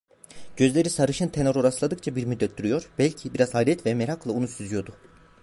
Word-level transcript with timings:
Gözleri 0.57 0.89
sarışın 0.89 1.27
tenora 1.27 1.63
rastladıkça 1.63 2.15
bir 2.15 2.25
müddet 2.25 2.57
duruyor, 2.57 2.89
belki 2.99 3.33
biraz 3.33 3.53
hayret 3.53 3.85
ve 3.85 3.93
merakla 3.93 4.31
onu 4.31 4.47
süzüyordu. 4.47 4.93